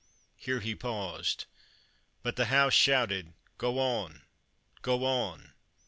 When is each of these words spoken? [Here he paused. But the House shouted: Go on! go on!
[Here 0.35 0.61
he 0.61 0.73
paused. 0.73 1.45
But 2.23 2.35
the 2.35 2.45
House 2.45 2.73
shouted: 2.73 3.33
Go 3.59 3.77
on! 3.77 4.23
go 4.81 5.05
on! 5.05 5.53